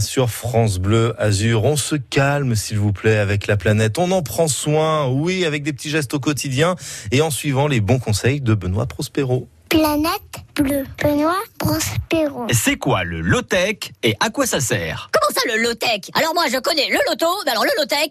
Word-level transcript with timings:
Sur 0.00 0.28
France 0.28 0.78
Bleu 0.78 1.14
Azur, 1.18 1.62
on 1.62 1.76
se 1.76 1.94
calme 1.94 2.56
s'il 2.56 2.80
vous 2.80 2.92
plaît 2.92 3.18
avec 3.18 3.46
la 3.46 3.56
planète. 3.56 3.96
On 3.96 4.10
en 4.10 4.22
prend 4.22 4.48
soin, 4.48 5.06
oui, 5.06 5.44
avec 5.44 5.62
des 5.62 5.72
petits 5.72 5.88
gestes 5.88 6.14
au 6.14 6.18
quotidien 6.18 6.74
et 7.12 7.22
en 7.22 7.30
suivant 7.30 7.68
les 7.68 7.80
bons 7.80 8.00
conseils 8.00 8.40
de 8.40 8.54
Benoît 8.54 8.86
Prospero. 8.86 9.46
Planète 9.68 10.10
bleue. 10.56 10.84
Benoît 11.00 11.40
Prospero. 11.58 12.46
C'est 12.52 12.76
quoi 12.76 13.04
le 13.04 13.20
low-tech 13.20 13.92
et 14.02 14.16
à 14.18 14.30
quoi 14.30 14.46
ça 14.46 14.58
sert? 14.58 15.10
Comment 15.12 15.32
ça 15.32 15.56
le 15.56 15.62
low-tech? 15.62 16.10
Alors 16.14 16.34
moi 16.34 16.44
je 16.52 16.58
connais 16.58 16.88
le 16.88 16.98
loto, 17.08 17.26
mais 17.44 17.52
alors 17.52 17.64
le 17.64 17.70
low-tech 17.78 18.08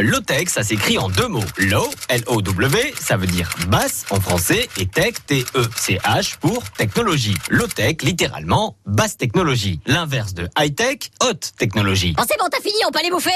Low-tech, 0.00 0.48
ça 0.48 0.62
s'écrit 0.62 0.96
en 0.96 1.08
deux 1.08 1.26
mots. 1.26 1.42
Low, 1.56 1.90
L-O-W, 2.08 2.94
ça 3.00 3.16
veut 3.16 3.26
dire 3.26 3.50
basse 3.66 4.04
en 4.10 4.20
français 4.20 4.68
et 4.76 4.86
tech, 4.86 5.14
T-E-C-H 5.26 6.38
pour 6.38 6.62
technologie. 6.70 7.34
Low-tech, 7.50 7.96
littéralement, 8.02 8.76
basse 8.86 9.16
technologie. 9.16 9.80
L'inverse 9.86 10.34
de 10.34 10.48
high-tech, 10.56 11.10
haute 11.20 11.52
technologie. 11.58 12.14
Oh 12.16 12.22
c'est 12.28 12.38
bon, 12.38 12.46
t'as 12.48 12.60
fini, 12.60 12.76
on 12.86 12.92
peut 12.92 13.00
aller 13.00 13.10
bouffer 13.10 13.32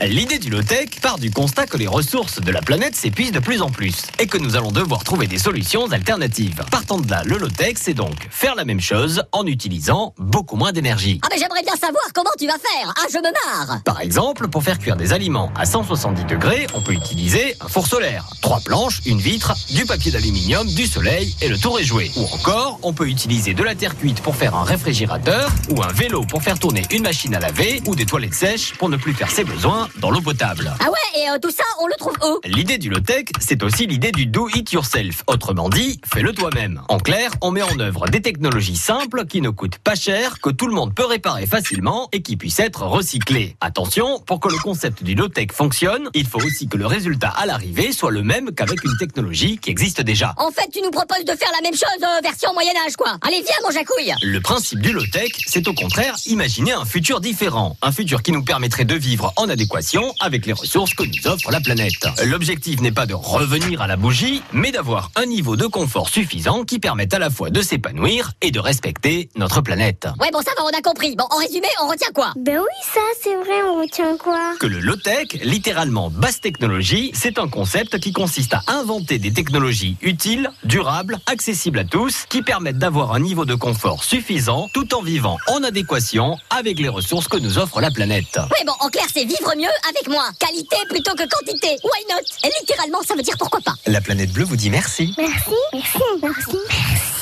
L'idée 0.00 0.38
du 0.38 0.50
low-tech 0.50 1.00
part 1.02 1.18
du 1.18 1.30
constat 1.30 1.66
que 1.66 1.76
les 1.76 1.86
ressources 1.88 2.40
de 2.40 2.50
la 2.50 2.60
planète 2.60 2.96
s'épuisent 2.96 3.32
de 3.32 3.40
plus 3.40 3.62
en 3.62 3.70
plus 3.70 3.94
et 4.18 4.26
que 4.26 4.38
nous 4.38 4.56
allons 4.56 4.72
devoir 4.72 5.04
trouver 5.04 5.28
des 5.28 5.38
solutions 5.38 5.90
alternatives. 5.92 6.64
Partant 6.70 6.98
de 6.98 7.08
là, 7.10 7.22
le 7.24 7.36
low-tech, 7.36 7.74
c'est 7.76 7.94
donc 7.94 8.26
faire 8.30 8.56
la 8.56 8.64
même 8.64 8.80
chose 8.80 9.22
en 9.30 9.46
utilisant 9.46 10.14
beaucoup 10.18 10.56
moins 10.56 10.72
d'énergie. 10.72 11.20
Ah 11.22 11.28
mais 11.30 11.38
j'aimerais 11.38 11.62
bien 11.62 11.76
savoir 11.76 12.02
comment 12.12 12.30
tu 12.38 12.46
vas 12.46 12.58
faire 12.58 12.92
Ah 12.96 13.06
je 13.12 13.18
me 13.18 13.66
marre 13.66 13.82
Par 13.84 14.00
exemple, 14.00 14.48
pour 14.48 14.64
faire 14.64 14.78
cuire 14.78 14.96
des 14.96 15.12
aliments 15.12 15.27
à 15.54 15.66
170 15.66 16.24
degrés, 16.24 16.66
on 16.74 16.80
peut 16.80 16.94
utiliser 16.94 17.54
un 17.60 17.68
four 17.68 17.86
solaire, 17.86 18.24
trois 18.40 18.60
planches, 18.60 19.00
une 19.06 19.18
vitre, 19.18 19.54
du 19.70 19.84
papier 19.84 20.10
d'aluminium, 20.10 20.66
du 20.66 20.86
soleil 20.86 21.34
et 21.40 21.48
le 21.48 21.58
tour 21.58 21.78
est 21.78 21.84
joué. 21.84 22.10
Ou 22.16 22.24
encore, 22.32 22.78
on 22.82 22.92
peut 22.92 23.08
utiliser 23.08 23.54
de 23.54 23.62
la 23.62 23.74
terre 23.74 23.96
cuite 23.96 24.20
pour 24.20 24.36
faire 24.36 24.54
un 24.54 24.64
réfrigérateur 24.64 25.50
ou 25.70 25.82
un 25.82 25.92
vélo 25.92 26.22
pour 26.22 26.42
faire 26.42 26.58
tourner 26.58 26.82
une 26.90 27.02
machine 27.02 27.34
à 27.34 27.40
laver 27.40 27.82
ou 27.86 27.94
des 27.94 28.06
toilettes 28.06 28.34
sèches 28.34 28.74
pour 28.74 28.88
ne 28.88 28.96
plus 28.96 29.14
faire 29.14 29.30
ses 29.30 29.44
besoins 29.44 29.88
dans 29.98 30.10
l'eau 30.10 30.20
potable. 30.20 30.72
Ah 30.80 30.90
ouais, 30.90 31.20
et 31.20 31.30
euh, 31.30 31.38
tout 31.40 31.50
ça, 31.50 31.64
on 31.80 31.86
le 31.86 31.94
trouve 31.98 32.14
où? 32.24 32.38
L'idée 32.44 32.78
du 32.78 32.90
low-tech, 32.90 33.26
c'est 33.40 33.62
aussi 33.62 33.86
l'idée 33.86 34.12
du 34.12 34.26
do 34.26 34.48
it 34.54 34.70
yourself. 34.72 35.22
Autrement 35.26 35.68
dit, 35.68 36.00
fais-le 36.04 36.32
toi-même. 36.32 36.82
En 36.88 36.98
clair, 36.98 37.30
on 37.40 37.50
met 37.50 37.62
en 37.62 37.78
œuvre 37.80 38.08
des 38.08 38.22
technologies 38.22 38.76
simples 38.76 39.26
qui 39.26 39.40
ne 39.40 39.50
coûtent 39.50 39.78
pas 39.78 39.94
cher, 39.94 40.40
que 40.40 40.50
tout 40.50 40.66
le 40.66 40.74
monde 40.74 40.94
peut 40.94 41.06
réparer 41.06 41.46
facilement 41.46 42.08
et 42.12 42.22
qui 42.22 42.36
puissent 42.36 42.60
être 42.60 42.82
recyclées. 42.82 43.56
Attention, 43.60 44.20
pour 44.20 44.40
que 44.40 44.48
le 44.48 44.58
concept 44.58 45.02
du 45.02 45.14
low-tech 45.14 45.48
fonctionne, 45.52 46.08
il 46.14 46.26
faut 46.26 46.38
aussi 46.38 46.68
que 46.68 46.76
le 46.76 46.86
résultat 46.86 47.30
à 47.30 47.46
l'arrivée 47.46 47.92
soit 47.92 48.10
le 48.10 48.22
même 48.28 48.52
qu'avec 48.52 48.84
une 48.84 48.96
technologie 48.98 49.56
qui 49.56 49.70
existe 49.70 50.02
déjà. 50.02 50.34
En 50.36 50.50
fait, 50.50 50.68
tu 50.70 50.82
nous 50.82 50.90
proposes 50.90 51.24
de 51.24 51.32
faire 51.32 51.50
la 51.56 51.62
même 51.62 51.72
chose, 51.72 52.02
euh, 52.02 52.20
version 52.22 52.52
Moyen-Âge 52.52 52.94
quoi 52.96 53.16
Allez, 53.22 53.42
viens 53.42 53.56
mon 53.64 53.70
jacouille 53.70 54.12
Le 54.22 54.38
principe 54.40 54.80
du 54.80 54.92
low-tech, 54.92 55.30
c'est 55.46 55.66
au 55.66 55.72
contraire 55.72 56.14
imaginer 56.26 56.72
un 56.72 56.84
futur 56.84 57.20
différent. 57.20 57.76
Un 57.80 57.90
futur 57.90 58.22
qui 58.22 58.32
nous 58.32 58.44
permettrait 58.44 58.84
de 58.84 58.94
vivre 58.94 59.32
en 59.36 59.48
adéquation 59.48 60.14
avec 60.20 60.44
les 60.44 60.52
ressources 60.52 60.92
que 60.92 61.04
nous 61.04 61.26
offre 61.26 61.50
la 61.50 61.60
planète. 61.60 62.06
L'objectif 62.26 62.82
n'est 62.82 62.92
pas 62.92 63.06
de 63.06 63.14
revenir 63.14 63.80
à 63.80 63.86
la 63.86 63.96
bougie, 63.96 64.42
mais 64.52 64.72
d'avoir 64.72 65.10
un 65.16 65.24
niveau 65.24 65.56
de 65.56 65.66
confort 65.66 66.10
suffisant 66.10 66.64
qui 66.64 66.78
permette 66.78 67.14
à 67.14 67.18
la 67.18 67.30
fois 67.30 67.48
de 67.48 67.62
s'épanouir 67.62 68.32
et 68.42 68.50
de 68.50 68.60
respecter 68.60 69.30
notre 69.36 69.62
planète. 69.62 70.06
Ouais 70.20 70.28
bon 70.30 70.42
ça 70.42 70.50
va, 70.58 70.64
on 70.64 70.78
a 70.78 70.82
compris. 70.82 71.16
Bon, 71.16 71.24
en 71.30 71.38
résumé, 71.38 71.68
on 71.82 71.88
retient 71.88 72.12
quoi? 72.14 72.32
Ben 72.36 72.58
oui, 72.58 72.76
ça, 72.94 73.00
c'est 73.22 73.34
vrai, 73.36 73.62
on 73.64 73.80
retient 73.80 74.18
quoi? 74.18 74.54
Que 74.60 74.66
le 74.66 74.80
low-tech, 74.80 75.28
littéralement 75.42 76.10
basse 76.10 76.40
technologie, 76.42 77.10
c'est 77.14 77.38
un 77.38 77.48
concept 77.48 77.98
qui 77.98 78.12
consiste 78.18 78.54
à 78.54 78.64
inventer 78.66 79.20
des 79.20 79.32
technologies 79.32 79.96
utiles, 80.02 80.50
durables, 80.64 81.20
accessibles 81.26 81.78
à 81.78 81.84
tous, 81.84 82.24
qui 82.28 82.42
permettent 82.42 82.76
d'avoir 82.76 83.12
un 83.14 83.20
niveau 83.20 83.44
de 83.44 83.54
confort 83.54 84.02
suffisant 84.02 84.68
tout 84.74 84.92
en 84.92 85.02
vivant 85.02 85.38
en 85.46 85.62
adéquation 85.62 86.36
avec 86.50 86.80
les 86.80 86.88
ressources 86.88 87.28
que 87.28 87.36
nous 87.36 87.58
offre 87.58 87.80
la 87.80 87.92
planète. 87.92 88.34
Ouais 88.36 88.64
bon, 88.66 88.72
en 88.80 88.88
clair, 88.88 89.04
c'est 89.14 89.24
vivre 89.24 89.54
mieux 89.56 89.70
avec 89.88 90.08
moins. 90.08 90.32
Qualité 90.40 90.78
plutôt 90.88 91.12
que 91.12 91.28
quantité. 91.28 91.68
Why 91.84 92.02
not? 92.10 92.24
Et 92.42 92.50
littéralement, 92.60 93.02
ça 93.06 93.14
veut 93.14 93.22
dire 93.22 93.36
pourquoi 93.38 93.60
pas. 93.60 93.74
La 93.86 94.00
planète 94.00 94.32
bleue 94.32 94.46
vous 94.46 94.56
dit 94.56 94.70
merci. 94.70 95.14
Merci, 95.16 95.50
merci, 95.72 95.98
merci, 96.20 96.56
merci. 96.56 97.18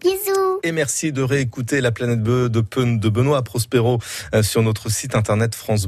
Bisous. 0.00 0.60
Et 0.62 0.72
merci 0.72 1.12
de 1.12 1.22
réécouter 1.22 1.82
la 1.82 1.92
planète 1.92 2.22
bleue 2.22 2.48
de 2.48 3.08
Benoît 3.08 3.42
Prospero 3.42 3.98
euh, 4.34 4.42
sur 4.42 4.62
notre 4.62 4.90
site 4.90 5.14
internet 5.14 5.54
France 5.54 5.78